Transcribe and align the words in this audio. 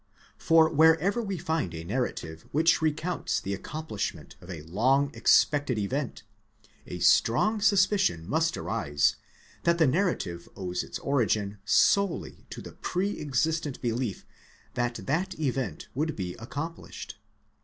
For 0.39 0.67
wherever 0.67 1.21
we 1.21 1.37
find 1.37 1.75
a 1.75 1.83
narrative 1.83 2.47
which 2.51 2.81
recounts 2.81 3.39
the 3.39 3.53
accomplishment 3.53 4.35
of 4.41 4.49
a 4.49 4.63
long 4.63 5.11
expected 5.13 5.77
event, 5.77 6.23
a 6.87 6.97
strong 6.97 7.61
suspicion 7.61 8.27
must 8.27 8.57
arise, 8.57 9.17
that 9.61 9.77
the 9.77 9.85
narrative 9.85 10.49
owes 10.55 10.81
its 10.81 10.97
origin 10.97 11.59
solely 11.65 12.47
to 12.49 12.63
the 12.63 12.71
pre 12.73 13.21
existent 13.21 13.79
belief 13.79 14.25
that 14.73 14.95
that 15.05 15.39
event 15.39 15.87
would 15.93 16.15
be 16.15 16.33
accomplished. 16.39 17.19